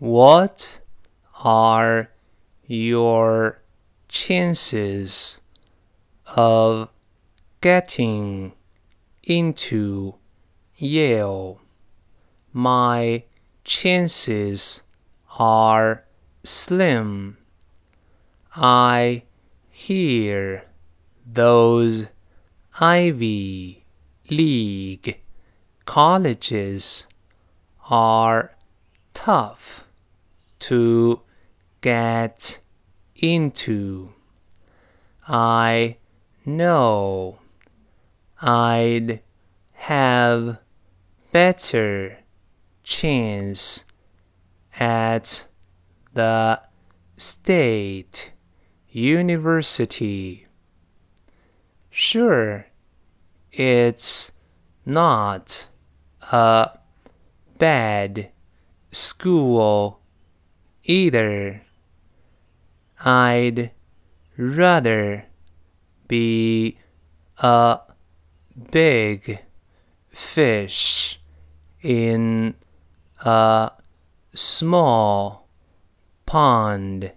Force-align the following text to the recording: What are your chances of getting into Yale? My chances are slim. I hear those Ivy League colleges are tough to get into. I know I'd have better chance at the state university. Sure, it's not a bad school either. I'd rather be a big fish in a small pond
What 0.00 0.78
are 1.42 2.10
your 2.68 3.60
chances 4.08 5.40
of 6.24 6.88
getting 7.60 8.52
into 9.24 10.14
Yale? 10.76 11.60
My 12.52 13.24
chances 13.64 14.82
are 15.36 16.04
slim. 16.44 17.38
I 18.54 19.24
hear 19.68 20.64
those 21.26 22.06
Ivy 22.78 23.84
League 24.30 25.18
colleges 25.86 27.04
are 27.90 28.52
tough 29.12 29.86
to 30.60 31.20
get 31.80 32.58
into. 33.16 34.12
I 35.26 35.96
know 36.44 37.38
I'd 38.40 39.20
have 39.72 40.58
better 41.32 42.18
chance 42.82 43.84
at 44.78 45.44
the 46.14 46.60
state 47.16 48.32
university. 48.90 50.46
Sure, 51.90 52.66
it's 53.52 54.32
not 54.86 55.66
a 56.32 56.70
bad 57.58 58.30
school 58.90 60.00
either. 60.88 61.62
I'd 63.04 63.70
rather 64.36 65.26
be 66.08 66.78
a 67.36 67.80
big 68.72 69.38
fish 70.10 71.20
in 71.82 72.56
a 73.20 73.70
small 74.34 75.48
pond 76.26 77.12